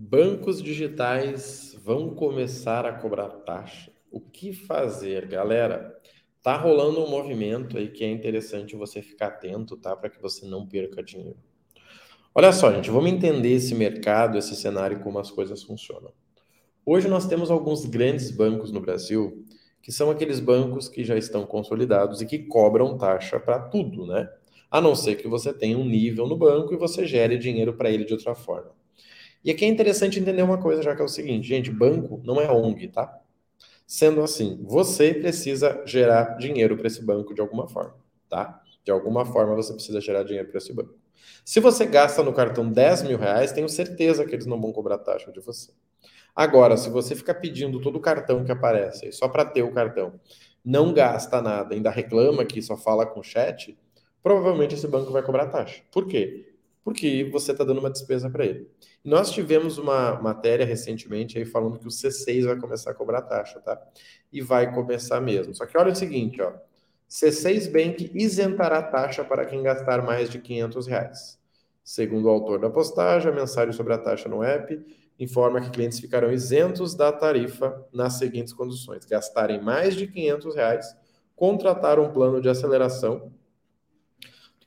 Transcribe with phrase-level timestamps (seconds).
[0.00, 3.90] Bancos digitais vão começar a cobrar taxa.
[4.12, 5.92] O que fazer, galera?
[6.40, 9.96] Tá rolando um movimento aí que é interessante você ficar atento, tá?
[9.96, 11.36] Para que você não perca dinheiro.
[12.32, 16.12] Olha só, gente, vamos entender esse mercado, esse cenário como as coisas funcionam.
[16.86, 19.44] Hoje nós temos alguns grandes bancos no Brasil,
[19.82, 24.30] que são aqueles bancos que já estão consolidados e que cobram taxa para tudo, né?
[24.70, 27.90] A não ser que você tenha um nível no banco e você gere dinheiro para
[27.90, 28.78] ele de outra forma.
[29.44, 32.40] E aqui é interessante entender uma coisa, já que é o seguinte, gente, banco não
[32.40, 33.20] é ONG, tá?
[33.86, 37.96] Sendo assim, você precisa gerar dinheiro para esse banco de alguma forma,
[38.28, 38.60] tá?
[38.84, 40.94] De alguma forma você precisa gerar dinheiro para esse banco.
[41.44, 44.98] Se você gasta no cartão 10 mil reais, tenho certeza que eles não vão cobrar
[44.98, 45.72] taxa de você.
[46.34, 50.20] Agora, se você ficar pedindo todo o cartão que aparece só para ter o cartão,
[50.64, 53.76] não gasta nada, ainda reclama que só fala com chat,
[54.22, 55.82] provavelmente esse banco vai cobrar taxa.
[55.90, 56.47] Por quê?
[56.88, 58.66] Porque você está dando uma despesa para ele.
[59.04, 63.60] Nós tivemos uma matéria recentemente aí falando que o C6 vai começar a cobrar taxa,
[63.60, 63.78] tá?
[64.32, 65.54] E vai começar mesmo.
[65.54, 66.50] Só que olha o seguinte, ó.
[67.06, 71.38] C6 Bank isentará taxa para quem gastar mais de 500 reais.
[71.84, 74.82] Segundo o autor da postagem, a mensagem sobre a taxa no app
[75.18, 80.96] informa que clientes ficarão isentos da tarifa nas seguintes condições: gastarem mais de 500 reais,
[81.36, 83.30] contratar um plano de aceleração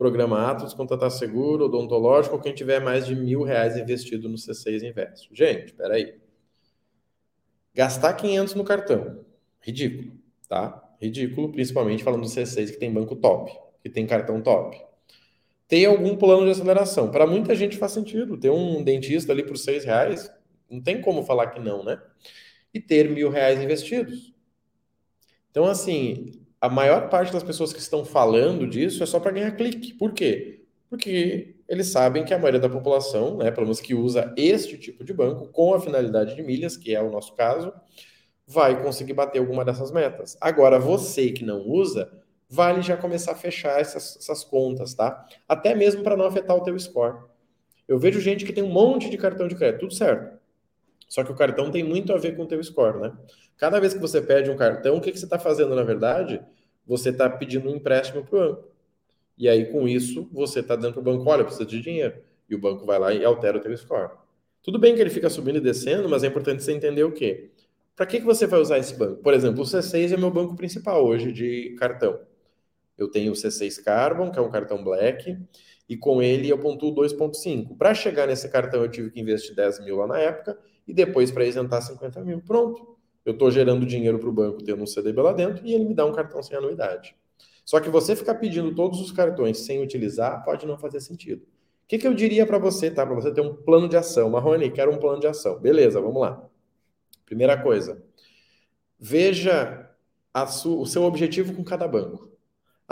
[0.00, 4.82] programa Atos, contratar seguro, odontológico, ou quem tiver mais de mil reais investido no C6
[4.82, 5.28] Invest.
[5.30, 6.14] Gente, espera aí.
[7.74, 9.26] Gastar 500 no cartão,
[9.60, 10.12] ridículo,
[10.48, 10.82] tá?
[10.98, 14.82] Ridículo, principalmente falando do C6 que tem banco top, que tem cartão top.
[15.68, 17.10] Tem algum plano de aceleração.
[17.10, 18.38] Para muita gente faz sentido.
[18.38, 20.32] Ter um dentista ali por seis reais,
[20.70, 22.00] não tem como falar que não, né?
[22.72, 24.32] E ter mil reais investidos.
[25.50, 29.52] Então, assim, a maior parte das pessoas que estão falando disso é só para ganhar
[29.52, 29.94] clique.
[29.94, 30.64] Por quê?
[30.88, 35.04] Porque eles sabem que a maioria da população, né, pelo menos que usa este tipo
[35.04, 37.72] de banco, com a finalidade de milhas, que é o nosso caso,
[38.46, 40.36] vai conseguir bater alguma dessas metas.
[40.40, 42.10] Agora, você que não usa,
[42.48, 45.24] vale já começar a fechar essas, essas contas, tá?
[45.48, 47.18] Até mesmo para não afetar o teu score.
[47.86, 50.39] Eu vejo gente que tem um monte de cartão de crédito, tudo certo.
[51.10, 53.12] Só que o cartão tem muito a ver com o teu score, né?
[53.58, 56.40] Cada vez que você pede um cartão, o que, que você está fazendo, na verdade?
[56.86, 58.68] Você está pedindo um empréstimo para o banco.
[59.36, 62.14] E aí, com isso, você está dando para o banco, olha, precisa de dinheiro.
[62.48, 64.12] E o banco vai lá e altera o teu score.
[64.62, 67.50] Tudo bem que ele fica subindo e descendo, mas é importante você entender o quê?
[67.96, 69.20] Para que, que você vai usar esse banco?
[69.20, 72.20] Por exemplo, o C6 é meu banco principal hoje de cartão.
[72.96, 75.36] Eu tenho o C6 Carbon, que é um cartão Black,
[75.90, 77.76] e com ele eu pontuo 2,5.
[77.76, 80.56] Para chegar nesse cartão, eu tive que investir 10 mil lá na época,
[80.86, 82.40] e depois para isentar 50 mil.
[82.40, 82.96] Pronto.
[83.24, 85.92] Eu estou gerando dinheiro para o banco tendo um CDB lá dentro e ele me
[85.92, 87.16] dá um cartão sem anuidade.
[87.64, 91.42] Só que você ficar pedindo todos os cartões sem utilizar pode não fazer sentido.
[91.42, 93.04] O que, que eu diria para você, tá?
[93.04, 94.30] Para você ter um plano de ação.
[94.30, 95.58] Marrone, quero um plano de ação.
[95.58, 96.48] Beleza, vamos lá.
[97.26, 98.00] Primeira coisa,
[98.96, 99.90] veja
[100.64, 102.30] o seu objetivo com cada banco.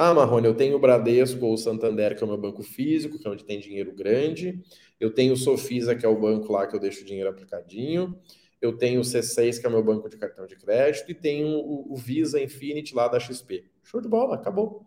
[0.00, 3.18] Ah, Marrone, eu tenho o Bradesco ou o Santander, que é o meu banco físico,
[3.18, 4.62] que é onde tem dinheiro grande.
[5.00, 8.16] Eu tenho o Sofisa, que é o banco lá que eu deixo o dinheiro aplicadinho.
[8.62, 11.10] Eu tenho o C6, que é o meu banco de cartão de crédito.
[11.10, 13.64] E tenho o, o Visa Infinity lá da XP.
[13.82, 14.86] Show de bola, acabou.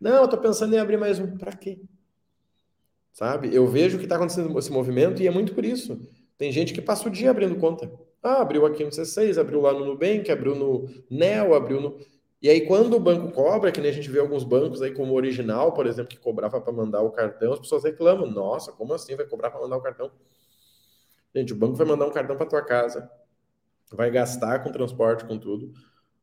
[0.00, 1.36] Não, eu tô pensando em abrir mais um.
[1.36, 1.80] Para quê?
[3.12, 3.52] Sabe?
[3.52, 6.00] Eu vejo que está acontecendo esse movimento e é muito por isso.
[6.38, 7.90] Tem gente que passa o dia abrindo conta.
[8.22, 11.98] Ah, abriu aqui no C6, abriu lá no Nubank, abriu no Neo, abriu no.
[12.46, 15.12] E aí, quando o banco cobra, que nem a gente vê alguns bancos aí, como
[15.12, 18.94] o Original, por exemplo, que cobrava para mandar o cartão, as pessoas reclamam: nossa, como
[18.94, 20.12] assim vai cobrar para mandar o cartão?
[21.34, 23.10] Gente, o banco vai mandar um cartão para tua casa,
[23.92, 25.72] vai gastar com transporte, com tudo.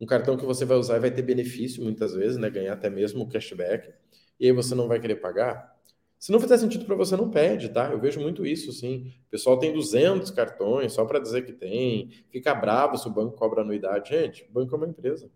[0.00, 2.48] Um cartão que você vai usar vai ter benefício muitas vezes, né?
[2.48, 3.92] Ganhar até mesmo o cashback.
[4.40, 5.76] E aí você não vai querer pagar.
[6.18, 7.92] Se não fizer sentido para você, não pede, tá?
[7.92, 9.12] Eu vejo muito isso, sim.
[9.26, 13.36] O pessoal tem 200 cartões só para dizer que tem, fica bravo se o banco
[13.36, 14.08] cobra anuidade.
[14.08, 15.30] Gente, banco é uma empresa.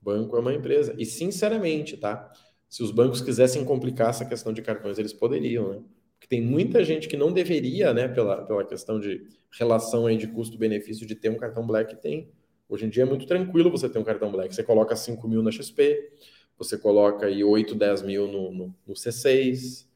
[0.00, 0.94] Banco é uma empresa.
[0.98, 2.32] E sinceramente, tá?
[2.68, 5.80] Se os bancos quisessem complicar essa questão de cartões, eles poderiam, né?
[6.18, 9.24] Porque tem muita gente que não deveria, né, pela, pela questão de
[9.56, 12.28] relação aí de custo-benefício de ter um cartão Black, tem.
[12.68, 14.54] Hoje em dia é muito tranquilo você ter um cartão Black.
[14.54, 16.12] Você coloca 5 mil na XP,
[16.58, 19.86] você coloca aí 8, 10 mil no, no, no C6,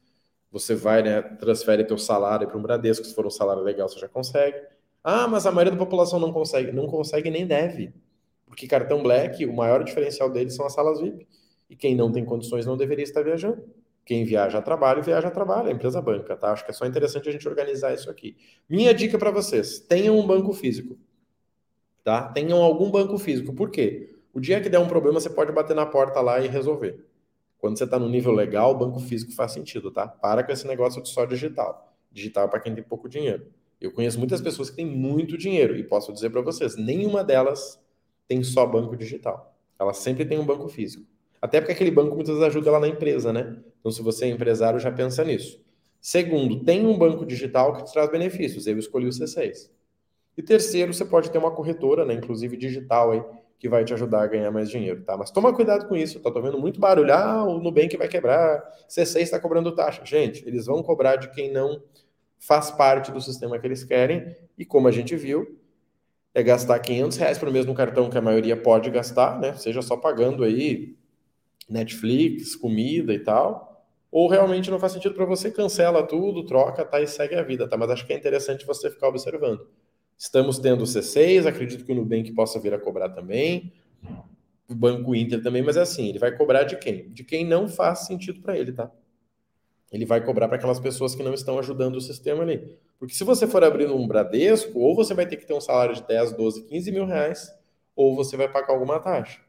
[0.49, 3.99] você vai, né, transfere teu salário para um Bradesco, se for um salário legal você
[3.99, 4.57] já consegue.
[5.03, 6.71] Ah, mas a maioria da população não consegue.
[6.71, 7.93] Não consegue nem deve.
[8.45, 11.27] Porque cartão Black, o maior diferencial deles são as salas VIP.
[11.69, 13.63] E quem não tem condições não deveria estar viajando.
[14.05, 16.51] Quem viaja a trabalho, viaja a trabalho, a empresa banca, tá?
[16.51, 18.35] Acho que é só interessante a gente organizar isso aqui.
[18.69, 20.97] Minha dica para vocês: tenham um banco físico,
[22.03, 22.27] tá?
[22.27, 23.53] Tenham algum banco físico.
[23.53, 24.13] Por quê?
[24.33, 26.99] O dia que der um problema, você pode bater na porta lá e resolver.
[27.57, 30.05] Quando você está no nível legal, o banco físico faz sentido, tá?
[30.05, 31.95] Para com esse negócio de só digital.
[32.11, 33.47] Digital é para quem tem pouco dinheiro.
[33.79, 37.79] Eu conheço muitas pessoas que têm muito dinheiro e posso dizer para vocês, nenhuma delas
[38.27, 39.55] tem só banco digital.
[39.79, 41.05] Ela sempre tem um banco físico.
[41.41, 43.57] Até porque aquele banco muitas vezes ajuda lá na empresa, né?
[43.79, 45.61] Então, se você é empresário, já pensa nisso.
[45.99, 48.65] Segundo, tem um banco digital que te traz benefícios.
[48.65, 49.69] Eu escolhi o C6.
[50.37, 53.23] E terceiro, você pode ter uma corretora, né, inclusive digital aí,
[53.59, 55.15] que vai te ajudar a ganhar mais dinheiro, tá?
[55.15, 56.31] Mas toma cuidado com isso, tá?
[56.31, 60.03] Tô vendo muito barulho, ah, o Nubank vai quebrar, C6 está cobrando taxa.
[60.05, 61.81] Gente, eles vão cobrar de quem não
[62.39, 65.57] faz parte do sistema que eles querem, e como a gente viu,
[66.33, 69.53] é gastar 500 reais para o mesmo cartão que a maioria pode gastar, né?
[69.55, 70.95] Seja só pagando aí
[71.69, 77.01] Netflix, comida e tal, ou realmente não faz sentido para você, cancela tudo, troca, tá?
[77.01, 77.77] E segue a vida, tá?
[77.77, 79.67] Mas acho que é interessante você ficar observando.
[80.17, 83.73] Estamos tendo o C6, acredito que o Nubank possa vir a cobrar também,
[84.69, 87.09] o Banco Inter também, mas é assim, ele vai cobrar de quem?
[87.09, 88.91] De quem não faz sentido para ele, tá?
[89.93, 92.75] Ele vai cobrar para aquelas pessoas que não estão ajudando o sistema ali.
[92.97, 95.93] Porque se você for abrir um Bradesco, ou você vai ter que ter um salário
[95.93, 97.53] de 10, 12, 15 mil reais,
[97.95, 99.39] ou você vai pagar alguma taxa.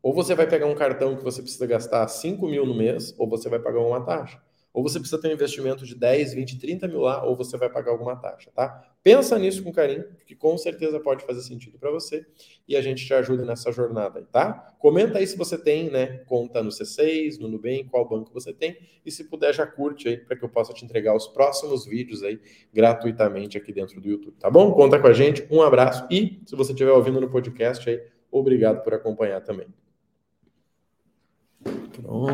[0.00, 3.28] Ou você vai pegar um cartão que você precisa gastar 5 mil no mês, ou
[3.28, 4.40] você vai pagar uma taxa.
[4.72, 7.68] Ou você precisa ter um investimento de 10, 20, 30 mil lá, ou você vai
[7.68, 8.82] pagar alguma taxa, tá?
[9.02, 12.24] Pensa nisso com carinho, que com certeza pode fazer sentido para você
[12.68, 14.74] e a gente te ajuda nessa jornada aí, tá?
[14.78, 18.76] Comenta aí se você tem, né, conta no C6, no Nubank, qual banco você tem
[19.04, 22.22] e se puder já curte aí para que eu possa te entregar os próximos vídeos
[22.22, 22.40] aí
[22.72, 24.72] gratuitamente aqui dentro do YouTube, tá bom?
[24.72, 28.00] Conta com a gente, um abraço e se você estiver ouvindo no podcast aí,
[28.30, 29.66] obrigado por acompanhar também.
[31.62, 32.24] Pronto.